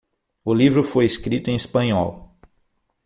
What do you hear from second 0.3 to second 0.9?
O livro